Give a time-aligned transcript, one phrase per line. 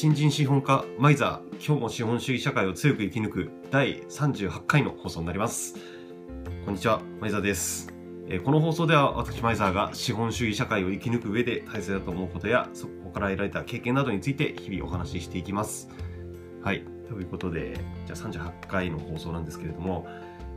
[0.00, 5.74] 新人資本家マイザー今日も資本主義社会を強く生き抜く第38回の放送になります。
[6.64, 7.92] こんにちはマイザーです。
[8.44, 15.88] この放送では私マイザーが資本主義社会を生き抜く上で大切だと思うことやそこから得られた経験などについて日々お話ししていきます。
[16.62, 16.84] はい。
[17.08, 17.74] ということで
[18.06, 20.06] じゃあ38回の放送なんですけれども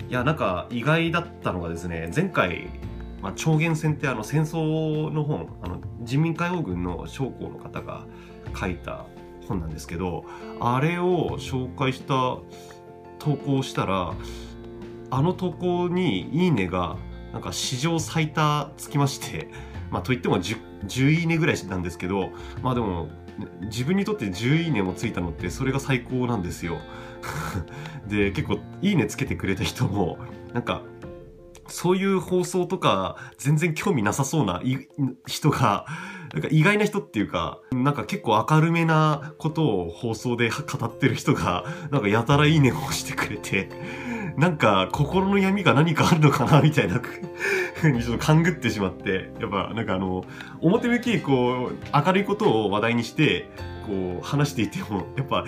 [0.08, 2.70] いやなんか意外だったのがですね前回
[3.24, 8.06] まあ、超限戦ってあの戦争の本あの人民解放軍の将校の方が
[8.60, 9.06] 書いた
[9.52, 10.26] 本なんですけど
[10.60, 12.38] あれを紹介した
[13.20, 14.14] 投稿をしたら
[15.10, 16.98] あの投稿に「いいね」が
[17.34, 19.50] なんか史上最多つきまして
[19.92, 22.30] まあといっても 10, 10いいねぐらいなんですけど
[22.62, 23.10] まあでも
[23.62, 26.78] 自分にとって10いいねもついたのってそれが最高なんですよ。
[28.08, 30.18] で結構「いいね」つけてくれた人も
[30.54, 30.82] なんか
[31.68, 34.62] そういう放送とか全然興味なさそうな
[35.26, 35.86] 人が、
[36.34, 43.70] なんか意外な人っていうか、なんか結構明るめなことを放送で語ってる人が、なんかやたらいいねをしてくれて、
[44.38, 47.02] なんか心の闇が何かあるのかなみたいな
[47.76, 50.24] ふうにちょっと勘ぐってしまって、やっぱなんかあの、
[50.62, 53.50] 表向きこう、明るいことを話題にして、
[53.86, 55.44] こう話していても、やっぱ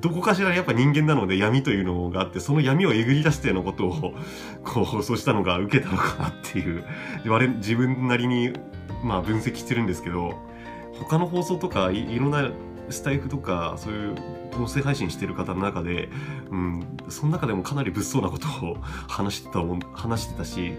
[0.00, 4.14] どこかしらやっぱ人間なので闇というのがあって、その闇をえぐり出したようなことを、
[4.64, 6.84] こう放送したのが受けたのかなっていう、
[7.24, 8.52] で我自分なりに、
[9.02, 10.34] まあ分析してるんですけど、
[10.98, 12.50] 他の放送とかいろんな
[12.88, 14.14] スタイフとか、そういう
[14.54, 16.08] 音声配信してる方の中で、
[16.50, 18.76] うん、その中でもかなり物騒なことを
[19.08, 20.72] 話してた、話してたし、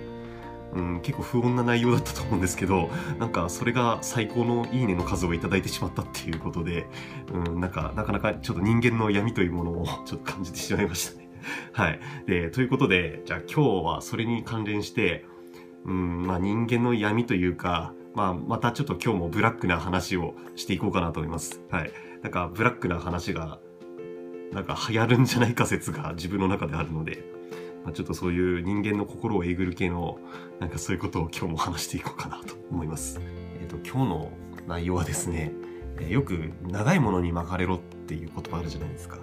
[0.74, 6.88] うん、結構不穏な内容だったと思うんですけど、なんかそれが最高のいいねの数をいただいてしまったっていうことで、
[7.34, 11.30] うん、なんかなかなかちょっと人間の闇というものを ちょっと感じてしまいましたね。
[11.74, 12.00] はい。
[12.26, 15.26] で、ということで、じゃあ今日はそれに関連して、
[15.86, 21.62] うん、まあ人間の闇というか、まあまたちょっと今日もブラックな話をしていこうかなと思います。
[21.70, 21.92] はい。
[22.24, 23.60] なんかブラックな話が、
[24.52, 27.24] なんか流行るんじゃないか説が自分の中であるので、
[27.84, 30.18] まあ、ちょっとそういう人間の心をえぐる系の、
[30.60, 33.22] なんかそういうことを今日も話していこうかなと思います。
[33.62, 34.32] えっ、と、今日の
[34.68, 35.52] 内容はですね、
[36.00, 39.20] えよく長いものに巻かれろっていう言葉あるじゃないですか。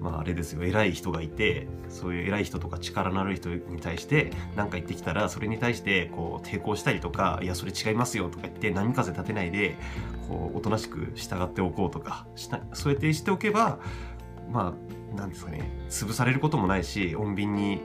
[0.00, 9.76] まああれですよ、偉い人がいて、そういう偉い人とか力のある人に対して何か言ってきたら、それに対してこう抵抗したりとか、いや、それ違いますよとか言って波風立てないで、
[10.28, 13.78] こう、おとなしく従っておこうとか、したそうやってしておけば、
[14.50, 14.74] ま
[15.14, 17.80] あ、なんですかね、潰されることもないし、穏便に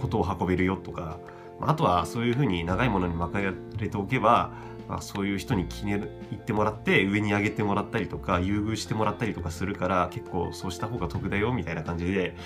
[0.00, 1.18] ことを運べるよとか、
[1.60, 3.52] まああとはそういうふうに長いものに巻かれ
[3.88, 4.52] ておけば、
[4.96, 12.36] あ、そういう人に気に入ってもらって上に上げてもらったりとか優遇してもらったりとかするから結構そうした方が得だよみたいな感じで、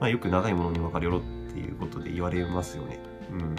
[0.00, 1.20] まあ、よく長いものに巻かれろっ
[1.52, 2.98] ていうことで言われますよね。
[3.30, 3.56] うん、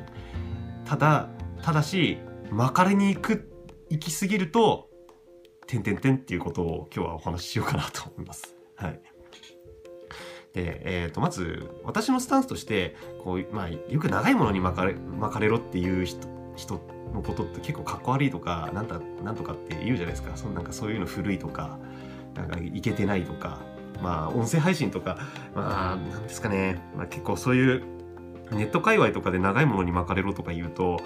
[0.85, 1.29] ただ
[1.61, 2.17] ただし
[2.51, 3.49] 巻かれに行く
[3.89, 4.89] 行き過ぎると
[5.65, 8.55] 「てんてんてん」っていうことを今日はお話ししようかなと思います。
[8.75, 8.99] はい
[10.53, 16.79] で、えー、とまず私のスタンスとしてこう、まあ、よく長いものに巻かれ巻かれろっていう人人
[17.13, 20.35] のことって結構かっこ悪いとかなんだなんとかって言うじゃないですか。
[20.35, 21.77] そなんかそういうの古いとか
[22.35, 23.59] なんかいけてないとか
[24.01, 25.17] まあ音声配信とか
[25.55, 27.83] まあなんですかね、まあ、結構そういう
[28.51, 30.99] ネット界隈とかで長いものに巻かれろとか言うと、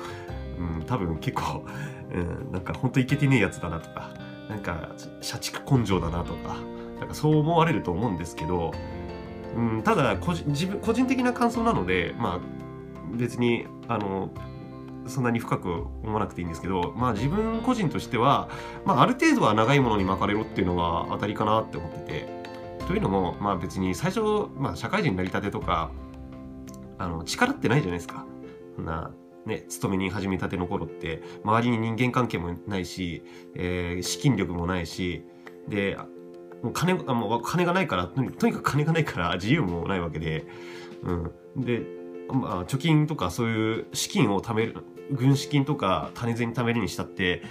[0.59, 1.66] うん、多分結構、
[2.14, 4.12] うん、なんかほんといけてねえやつだなとか
[4.50, 4.91] なんか
[5.22, 6.58] 社畜根性だなとか
[7.00, 8.74] なんかそう思われると思うんですけど
[9.58, 14.29] うん、ただ個人自分個人的な感想なので、まあ、別にあの
[15.07, 15.72] そんなに深く
[16.03, 18.50] 思わなくていいんですけど、まあ、自分個人としては、
[18.85, 22.38] まあ、ある程度は長いものに巻かれろっていうのが当たりかなって思ってて。
[22.88, 24.22] というのも、まあ、別に最初、
[24.56, 25.91] まあ、社会人になりたてとか
[26.97, 28.25] あの力ってないじゃないですか。
[28.75, 29.12] そんな
[29.46, 33.23] ね、勤めに始めたての頃って周りに人間関係もないし、
[33.56, 35.23] えー資金力もないし
[35.69, 35.97] で
[36.62, 40.46] もう金あもう金がないからとにとにかく金がないから自由もないわけで、
[41.03, 41.81] うん、で、
[42.29, 47.41] まあ、貯金とかそういう資金を貯める軍資金とか種銭貯めるにしたって、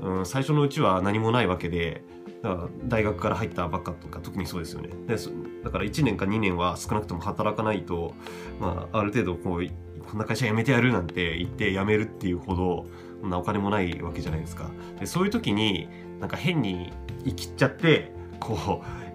[0.00, 2.02] うん、最初のうちは何もないわけで
[2.42, 4.90] だから大学から入ったばっかとか特にそうですよね。
[5.06, 5.16] で
[5.64, 8.14] だから1年か2年は少なくとも働かないと、
[8.60, 9.66] まあ、ある程度こう
[10.08, 12.86] こんな会社辞めてやるなんて言って辞めるっていうほど
[13.20, 14.70] そんなお金もないわけじゃないですか。
[15.00, 15.88] でそういう時に
[16.20, 16.92] なんか変に
[17.24, 19.07] 生きっちゃってこう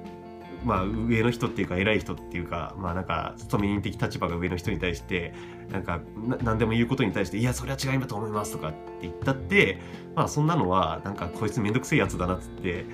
[0.63, 5.33] まあ上の人っていうか偉い人っていうかまあなんか勤め人的立場が上の人に対して
[5.71, 6.01] なんか
[6.43, 9.79] 何でも言うことに対して「いやそれは違いだと思います」とかって言ったって
[10.15, 12.85] まあそんなのはなんかこいつめんどくせえやつだなっつって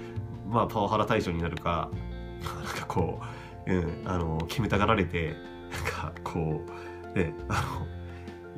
[0.48, 1.90] まあパワハラ対象になるか
[2.44, 3.22] なんかこ
[3.68, 5.36] う、うん、あの決めたがられて
[5.72, 6.62] なんかこ
[7.14, 7.99] うねあの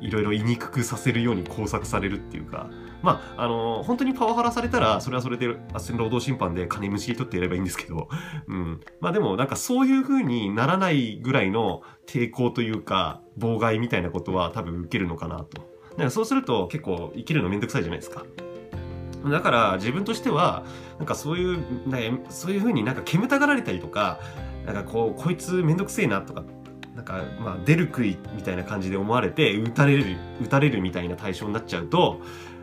[0.02, 2.68] いろいろ言いにくくさせるように工作されるっていうか
[3.02, 8.08] まああの本当にパワハラされたらそれはそれで斡旋労働審判で金むしり取ってやればいいんですけど、
[8.48, 15.62] うん、まあでもなんかそういう風にならないぐらいの抵抗というか妨害みたいなことは多分受けるのかなと。
[15.92, 18.24] だからそうすると結構生きるのめんどくさいじゃないですか。
[19.30, 20.64] だから自分としては
[20.98, 21.64] なんかそういう
[22.28, 24.18] そういう風になんか煙たがられたりとか
[24.66, 26.42] なんかこうこいつめんどくせえなとか
[26.94, 32.20] なんかまあ出る杭みたいな感じで思われて撃たれる撃たれるみたいな対象になっちゃうと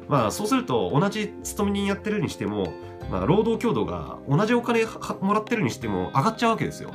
[0.07, 2.73] まあそうすると同じ勤め人やってるにしても、
[3.09, 4.85] まあ、労働強度が同じお金
[5.21, 6.91] もらってるにしても上がっちゃうわけですよ。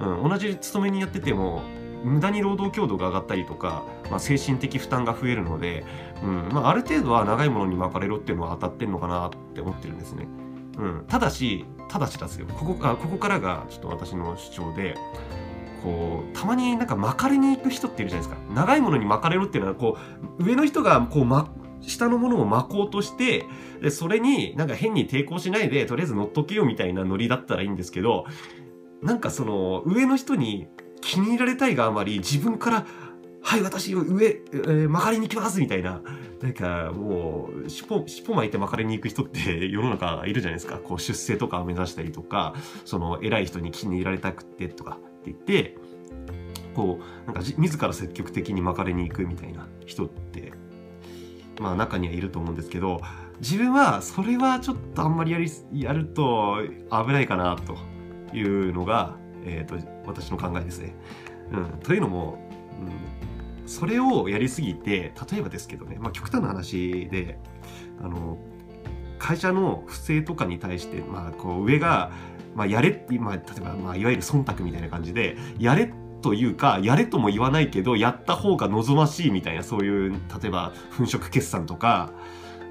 [0.00, 1.62] うん、同じ勤め人やってても
[2.04, 5.84] 無駄に労働強度が上がったりとか、まあ、精神的負担が増えるので、
[6.22, 10.28] うんまあ、ある程度は長いものに巻かれろっていうのは当たってるのかなって思ってるんですね。
[10.78, 12.46] うん、ただし、ただしですよ。
[12.46, 14.94] ここあここからがちょっと私の主張で、
[15.82, 18.52] こう、たまになんか巻かれに行く人っているじゃないですか。
[18.54, 19.98] 長いものに巻かれるっていうのは、こ
[20.38, 23.44] う、上の人がこう、ま、下のものを巻こうとして、
[23.80, 28.26] で、それになんか変に抵抗しないで、とりあえず乗っとけよみたいなノリだったらいいんですけど、
[29.02, 30.68] なんかその、上の人に
[31.00, 32.86] 気に入られたいがあまり、自分から、
[33.40, 36.02] はい、私、上、えー、曲がりに行きますみたいな。
[36.42, 40.78] なんか、もう、尻尾、尻尾巻いて巻かれに行く人って 世の中いるじゃないですか。
[40.78, 42.54] こう、出世とかを目指したりとか、
[42.84, 45.76] その、偉い人に気に入られたくてとかって言って、
[46.74, 50.52] こう、なんか自ら積極的に巻かれに行くみたいな人って、
[51.60, 53.00] まあ中にはいると思うんですけど、
[53.40, 56.58] 自分はそれはちょっとあんまりやり、やると
[56.90, 57.76] 危ないかなと
[58.36, 60.94] いうのが、えっ、ー、と、私の考えですね。
[61.52, 61.80] うん。
[61.80, 62.38] というのも、
[62.80, 67.38] うん、それをやりすぎて、例えばですけどね、まあ極端な話で、
[68.00, 68.38] あの、
[69.18, 72.10] 会社の不正とかに対して、まあこう上が、
[72.54, 75.92] まあやれ、まあ例えば、まあいわゆる忖度みたいな感じで、やれ
[76.22, 82.10] というか、やれとも言わないけど、やった方が望ましいみたいな、そういう、例えば、粉飾決算とか、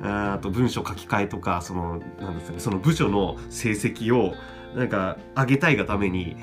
[0.02, 4.34] あと文書書き換えとか、その、なんですかね、その部署の成績を、
[4.76, 6.36] なんか、上げたいがために、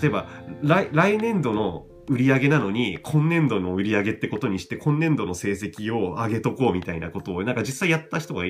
[0.00, 0.26] 例えば
[0.62, 8.42] 来来年度の売り上げなのに今年度の売り上げってことにして今年度の成績を上げとこうみたいなことをなんか実際やった人が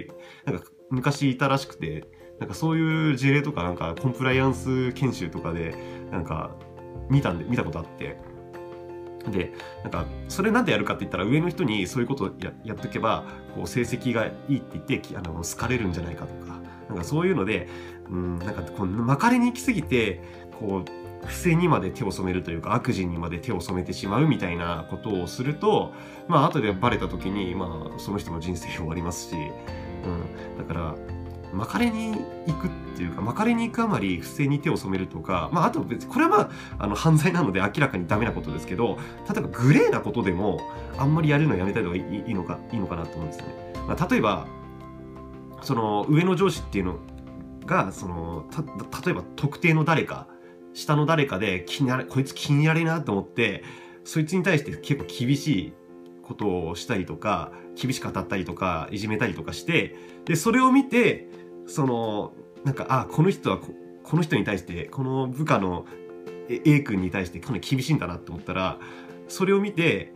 [0.47, 2.07] なんか昔いたらしくて
[2.39, 5.75] なんかそういう事例とかなんかコンプライアンス研修とかで
[6.11, 6.57] なんか
[7.11, 8.17] 見たんで見たことあって。
[9.31, 9.53] で
[9.83, 16.59] なんかそれなんでやるかって言ったら上の人にそういうことをややっとけばこう成績がいいって言ってあの好かれるんじゃないかとか
[16.89, 17.69] なんかそういうので
[18.09, 20.23] うんなんかこう巻かれに行きすぎて
[20.59, 25.93] こう不正にまで手を染めるというか悪事にまで手を染めてしまうみたいなことをすると
[26.29, 30.95] まあ後でバレた時にまあその人の人生終わりますし、うん、だから
[31.53, 32.13] 巻かれに
[32.47, 40.61] 行くっていうか巻かれに行くあまり不正に手を染めるとかまああと別にこれはまああの犯罪なので明らかにダメなことですけど例えばグレーなことでも
[40.97, 43.45] あんまりやるのやめた方がいいのかいいのかなと思うんですね。
[43.89, 44.47] まあ、例えば
[45.63, 46.99] その上の上司っていうの
[47.67, 48.45] がその
[49.05, 50.27] 例えば特定の誰か
[50.75, 53.65] 下の誰かで気になれ、こいつ気になれなと思って、
[54.05, 55.73] そいつに対して結構厳しい
[56.23, 61.29] ことをしたりとか、厳しく当たったりとか、いじめたりとかして、で、それを見て、
[61.67, 62.33] その、
[62.65, 63.69] なんか、あ、この人はこ、
[64.03, 65.87] この人に対して、この部下の
[66.49, 68.79] A 君に対してかなり厳しいんだなって思ったら、
[69.29, 70.13] それを見て、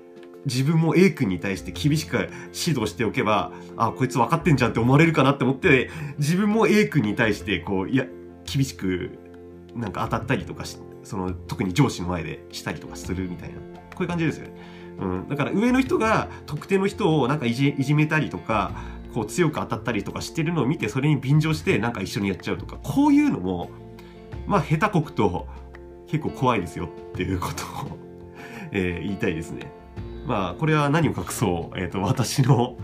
[0.46, 8.06] 自分も A 君に対して厳しく指導しておけば、あ、こいつ分かってんじゃんって思われるかなって思って、自分も A 君に対して、こう、いや、
[8.44, 9.18] 厳しく
[9.74, 14.52] なんか当たったりとかし、その特に上司の前でしたりとかするみたいな、こういう感じですよね。
[14.98, 15.28] うん。
[15.28, 18.72] だから上の人が特定の人をなんかいじいじめたりとか、
[19.14, 23.70] こう強く当たったりとかしてるのを見て、それに便乗してなんか一緒にやっちゃうとか、こういうのも、
[24.46, 25.46] まあ下手こくと
[26.08, 27.98] 結構怖いですよっていうことを
[28.72, 29.72] え、言いたいですね。
[30.26, 32.76] まあこれは何を隠そう、え、ー、と私の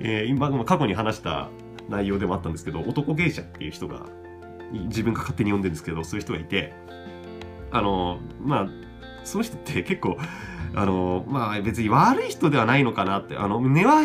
[0.00, 1.48] えー、今過去に話した
[1.88, 4.06] 内容でもあったんですけど、男芸者っていう人が
[4.72, 6.72] 自分が勝手に呼んでるんですけど、そういう人がいて、
[7.70, 8.68] あの、まあ、
[9.24, 10.16] その人って結構、
[10.74, 14.02] あの、まあ別に悪い人ではないのかなって、あの、根は、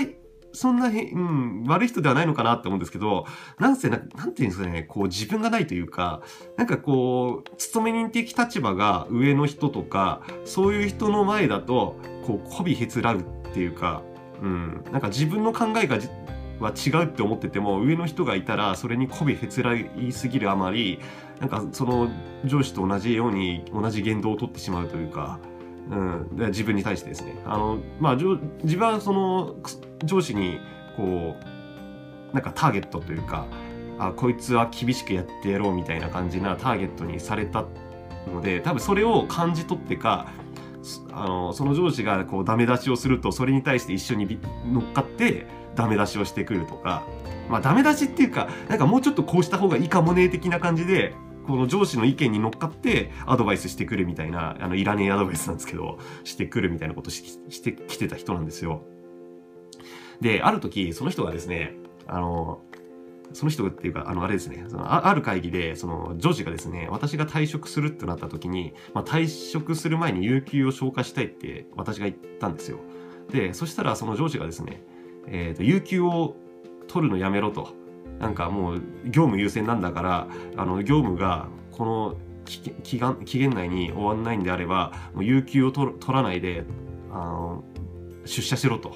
[0.54, 3.26] そんなへ、うん、悪い人ではないのかなって思うんですけど、
[3.58, 6.22] なんせな、なんていうんですかね、こう自分がないというか、
[6.58, 14.02] なんかこう、勤め人的立場が上の人とか、そういう人の前だと、こう、媚びへつらうっていうか、
[14.42, 15.98] うん、なんか自分の考えが
[16.62, 21.00] は違うって思ってても上の人がいたらそれに媚びへつらいすぎるあまり
[21.40, 22.10] なんかその
[22.46, 25.40] 上司と同じように同じ言動をとってしまうというか、
[25.90, 27.36] うん、自分に対してですね。
[27.46, 29.56] あの、まあ、自分はその
[30.04, 30.60] 上司に
[30.96, 31.36] こ
[32.32, 33.48] うなんかターゲットというか
[33.98, 37.66] あこいつは厳しくやってやろうみたいな感じなターゲットにされた
[38.32, 40.28] ので多分それを感じ取ってか
[41.12, 44.40] あのその上司がこうダメ出しをするとそれに対して一緒に
[44.72, 47.04] 乗っかってダメ出しをしてくるとか
[47.50, 51.14] まあダメ出しっていうかなんかもうちょっとこうした方がいいかもね的な感じで
[51.48, 58.82] この上司の意見に乗っかってアドバイスしてくるみたいなあのいらねえアドバイスなんですけどしてくるみたいなことしてきてた人なんですよ。
[60.22, 61.74] である時その人がですね
[62.08, 62.62] あの
[63.34, 72.80] その人っていうか、あの、あれですね、そのあある会議で、その、上司がですね、私が退職するってなった時に、まあ、退職する前に有給を消化したいって私が言ったんですよ。
[73.32, 74.84] で、そしたらその上司がですね、
[75.28, 76.36] え、ー、と、有給を
[76.88, 77.70] 取るのやめろと。
[78.20, 86.64] なんかもう、業務優先なんだから、あの、業務が、この期間、期限内に終わんないんであれば、もう有給を取らないで、
[87.12, 87.64] あの、
[88.26, 88.96] 出社しろと。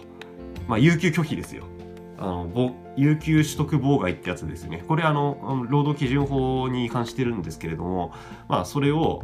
[0.67, 1.65] まあ、有給拒否ですよ。
[2.17, 4.83] あの有給取得妨害ってやつですね。
[4.87, 8.13] これあの、労働基準法に違反してるんですけれども、
[8.47, 9.23] まあそれを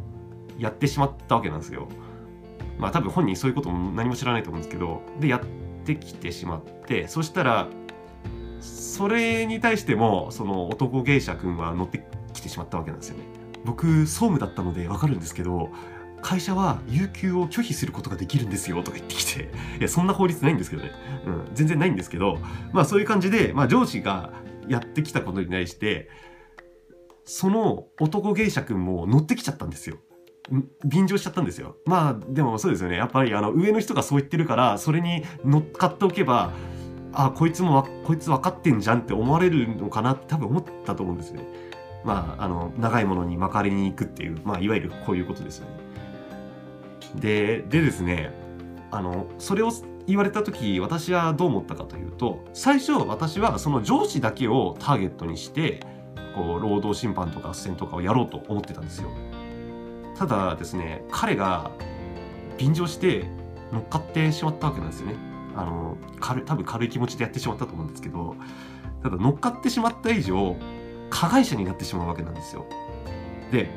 [0.58, 1.88] やってしまったわけなんですよ。
[2.78, 5.42] まあ多分本人そういうことも何も知らないと思うんですけど、で、や
[5.82, 7.68] ってきてしまって、そしたら、
[8.60, 13.24] それに対しても、その男芸者くんは乗ってきてしまったわけなんですよね。
[13.66, 15.70] 僕、総務だったのでわかるんですけど、
[16.22, 20.92] 会社は有給を拒否することができるんですよとか言ってきて、いや、そんな法律ないんですけどね。
[21.26, 22.38] うん、全然ないんですけど、
[22.72, 24.32] まあそういう感じで、まあ上司が
[24.68, 26.10] やってきたことに対して、
[27.26, 29.98] その男芸者くんも乗ってきちゃったんですよ。
[30.84, 31.76] 便乗しちゃったんですよ。
[31.86, 32.98] まあでもそうですよね。
[32.98, 36.52] やっぱりあの上の人がそう言ってるから、それに乗っかっておけば、
[37.14, 41.48] あ、こいつもこいつ分かってんじゃんって思われるのかなって多分思ったと思うんですよね。
[42.04, 45.80] まあ、あの、長いものに巻かれに行くっていう、まあ、いわゆるこういうことですよね。
[47.16, 48.34] で、でですね、
[48.90, 49.72] あの、それを
[50.08, 55.82] 言われた時、私はどう思ったかというと、最初私はその上司だけをターゲットにして、
[56.36, 59.10] こう、労働審判とか斡旋とかをやろうと思ってたんですよ。
[60.22, 61.72] ただですね、彼が
[62.60, 63.26] 便乗して
[63.72, 65.16] 乗っかってしまったわけなんですよね。
[65.56, 68.36] あの、軽多分軽い気持ちでやってしまったと思うんですけど、
[69.02, 70.56] ただ乗っかってしまった以上、
[71.10, 72.68] 加害者になってしまうわけなんですよ。
[73.52, 73.72] で、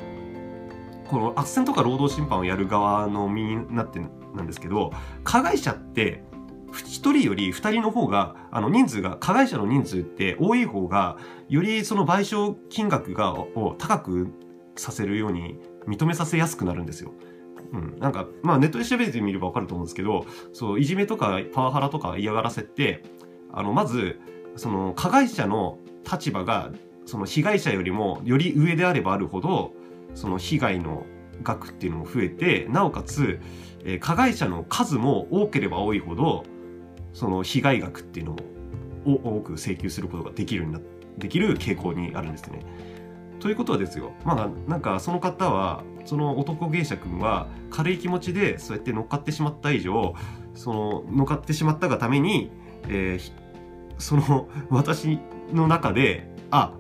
[1.08, 4.00] この斡旋とか労働審判をやる側の身になって
[4.34, 6.24] なんですけど、加害者って、
[6.72, 11.16] 1人より2人の方が、あの人数が、加害者の人数って多い方が、
[11.48, 14.28] よりその賠償金額が、を高く
[14.76, 17.12] させるように認めさせやすくなるんですよ。
[17.72, 17.98] うん。
[17.98, 23.02] なんか、まあネットで調べてみればわかると思うんですけど、そう、いじめとかパワハラとか嫌がらせって、
[23.52, 24.20] あの、まず、
[24.56, 25.78] その加害者の
[26.10, 26.72] 立場が、
[27.06, 29.72] その被害者よりもより上であればあるほど、
[30.14, 31.04] その被害の
[31.42, 33.40] 額っていうのも増えてなおかつ、
[33.84, 36.44] えー、加害者の数も多ければ多いほど
[37.12, 38.36] その被害額っていうの
[39.06, 40.80] を多く請求することができるようにな
[41.18, 42.60] できる傾向にあるんですね。
[43.44, 44.12] ということはですよ。
[44.24, 50.14] まあなんかその方はその男芸者君は軽い気持ちでそうやって乗っかってしまった以上
[50.54, 52.50] その乗っかってしまったがために、
[52.88, 53.32] えー、
[53.98, 55.18] その私
[55.52, 56.72] の中であ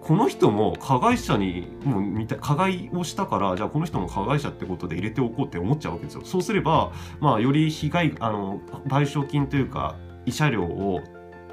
[0.00, 6.22] この人も加害者にもう見た加害をしたからじゃあこの人も加害者ってことで入れておこうって思っちゃうわけですよ。
[6.24, 11.00] そうすればまあより被害あの賠償金というか慰謝料を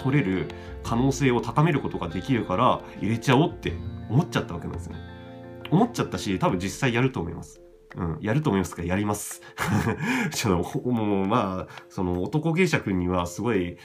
[0.04, 0.48] 取れる
[0.84, 3.74] 可能性を高めることができるから入れちゃおうって
[4.10, 4.98] 思っちゃったわけなんですね
[5.72, 7.64] 思っちゃったし多分実際やると思います
[7.96, 9.42] うん、やると思いますかやります。
[10.34, 13.78] ちょっと、もう、まあ、その男芸者君にはすごい、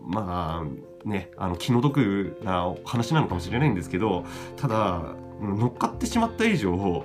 [0.00, 4.24] まあね、あの気の毒な話なのかもしれないんですけど、
[4.56, 7.04] ただ、乗っかってしまった以上、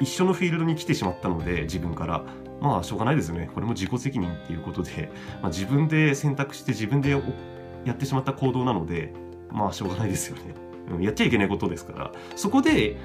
[0.00, 2.24] 一緒のフィールドに来てしまったので、自分から。
[2.60, 3.50] まあ、しょうがないですよね。
[3.52, 5.10] これも自己責任っていうことで、
[5.42, 7.20] まあ、自分で選択して自分で
[7.84, 9.12] やってしまった行動なので、
[9.50, 10.54] まあ、しょうがないですよね。
[11.00, 12.12] やっちゃいけないことですから。
[12.36, 12.96] そこで、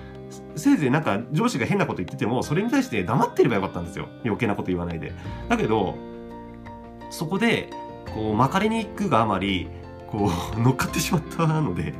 [0.55, 4.09] せいぜいなんか上司が変なこと言ってても、それに対して黙ってればよかったんですよ。
[4.25, 5.13] 余計なこと言わないで。
[5.47, 5.95] だけど、
[7.09, 7.69] そこで、
[8.13, 9.69] こう、まかれに行くがあまり、
[10.07, 11.93] こう、 乗っかってしまったので、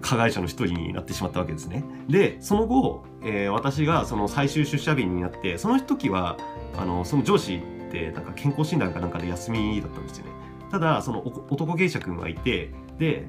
[0.00, 1.84] 加害者の一人になってしまったわけですね。
[2.08, 6.36] で、その後、えー、私がその最終出社日になって、その時は、
[6.76, 10.32] あの、その上司ってなんか健康診断かなんかで休みだったんですよね。
[10.70, 13.28] ただ、その男芸者くんがいて、で、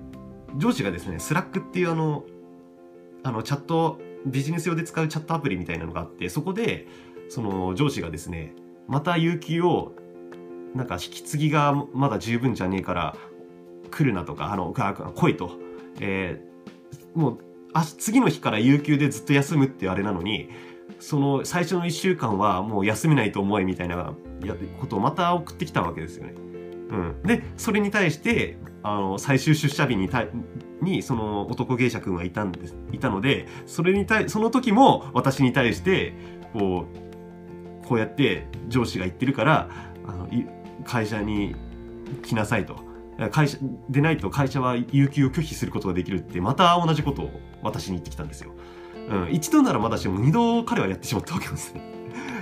[0.58, 2.24] 上司がですね、スラックっていうあの、
[3.24, 6.88] あの、チャット、ビジネス用で使うチャットアプリみたいなのがあって、そこで、
[7.30, 8.54] その上司がですね、
[8.88, 9.94] また有給を
[10.74, 13.16] なんか引き継ぎがまだ十分じゃねえから
[13.92, 15.52] 来るなとか、あの、来いと。
[16.00, 17.40] えー、もう、
[17.74, 20.50] あ、次の日から有給でずっと休むってあれなのに、
[21.00, 24.14] その最初の1週間はもう休めないと思えみたいな
[24.80, 26.34] ことをまた送ってきたわけですよね。
[26.90, 27.22] うん。
[27.24, 30.26] で、それに対して、あの、最終出社日にた、
[30.82, 36.14] に、その男芸者くんがいたんです、いたので、それに対、その時も私に対して、
[36.54, 37.10] こう、
[37.90, 39.68] こうやって上司が言ってるから
[40.06, 40.30] あの
[40.86, 41.56] 会社に
[42.22, 42.76] 来なさいと
[43.32, 43.58] 会社
[43.90, 47.32] でないと会社は有給を拒否することができるってまた同じことを
[47.64, 48.54] 私に言ってきたんですよ。
[49.10, 51.82] うん、一度ならまだしも二度彼はやってしまったわけですね。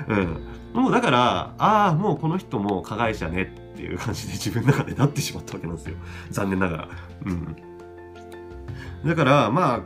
[0.10, 0.16] う
[0.80, 5.96] ん、もうだからああもうこの人も加害者ねっていう感じで自分の中でなってしまったわけなんですよ
[6.32, 6.90] 残念ながら。
[7.26, 7.56] うん、
[9.06, 9.86] だからま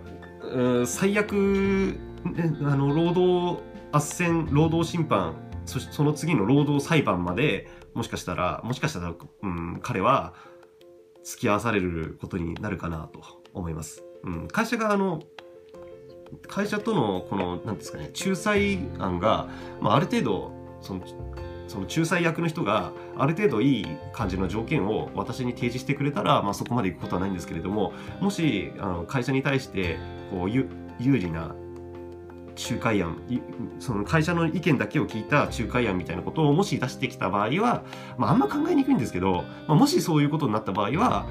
[0.81, 10.33] あ、最悪、ね、あの労働斡旋労働審判そしてその次の労働裁判までもしかしたらもしかしたら、うん、彼は
[11.24, 13.21] 付き合わされることになるかなと
[13.53, 14.03] 思います。
[14.24, 15.21] うん、会社があの
[16.48, 19.50] 会社とのこの何ですかね仲裁案が、
[19.81, 21.01] まあ、ある程度その
[21.71, 29.99] その仲裁役の人がある程度いい感じの条件を私に提示してくれたら、まあ、そこまでいくことはないんですけれどももしあの会社に対して
[30.31, 30.67] こう有
[30.99, 31.55] 利な
[32.69, 33.21] 仲介案
[33.79, 37.83] その会社の意見だけを聞いた仲介案みたいなことをもし出してきた場合は、
[38.17, 41.27] まあ、あんま考えにくいんですけど、まあ、もしそういうことになった場合は、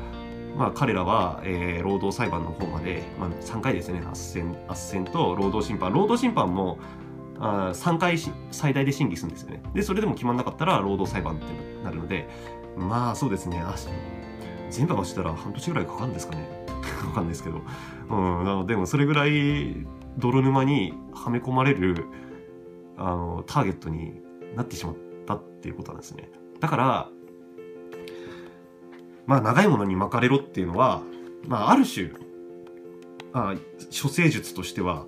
[0.56, 4.00] まあ、彼らは、えー、労働裁判の方まで、まあ、3回ですね。
[4.00, 5.92] 斡旋斡旋と労働審判。
[5.92, 6.78] 労働審判も
[7.40, 8.16] あ3回
[8.50, 9.62] 最大で審議するんですよね。
[9.74, 11.46] でそれでも決まんなかったら労働裁判って
[11.82, 12.28] なるので
[12.76, 13.62] まあそうですね。
[14.70, 16.48] 全部合わせたら半年ぐらいかかるんですかね。
[17.06, 17.60] わかんないですけど、
[18.10, 19.86] うん、なのでもそれぐらい
[20.18, 22.06] 泥沼にはめ込まれる
[22.96, 24.20] あのターゲットに
[24.54, 26.30] なってしまったっていうことなんですね。
[26.60, 27.10] だから
[29.26, 31.02] まあ長いものに巻かれろっていうのは、
[31.46, 32.10] まあある種、
[33.32, 33.54] あ
[33.90, 35.06] 処世術としては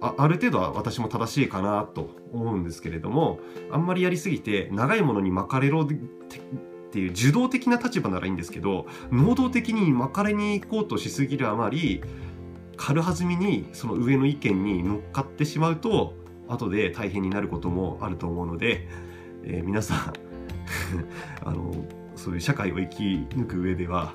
[0.00, 5.86] あある程度は私も正しいかなと思うんですけれどもあんまりやりすぎて長いものに巻かれろっ
[6.90, 12.02] ていう受動的な立場ならいいんですけど能動的に巻かれに行こうとしすぎるあまり
[12.76, 16.14] 軽はずみにその上の意見に乗っかってしまうと
[16.48, 18.86] 後で大変になることもあると思うので、
[19.44, 20.14] えー、皆さん
[21.42, 21.74] あの
[22.14, 23.02] そういう社会を生き
[23.34, 24.14] 抜く上では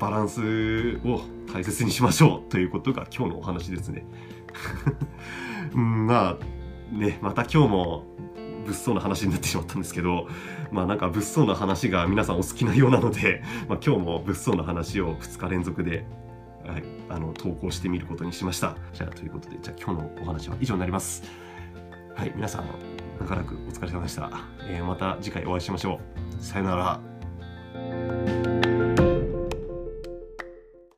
[0.00, 0.40] バランス
[1.04, 1.20] を
[1.52, 4.04] 大切にしましょうということが今日のお話ですね。
[5.74, 8.04] うん、まあねまた今日も
[8.66, 10.26] 物騒な話になってしまったんですけど
[10.72, 16.06] まあなんか物騒な話が皆さんお好きなようなので、 まあ、今日も物騒な話を2日連続で、
[16.66, 18.76] はい、あの投稿してみることにしました。
[18.94, 21.22] じゃあということでじゃあ今日のお話は以上になります。
[22.16, 22.64] はい皆さん
[23.20, 24.30] 長らくお疲れ様でした。
[24.66, 26.00] えー、また次回お会いしましょ
[26.40, 26.42] う。
[26.42, 28.39] さよなら。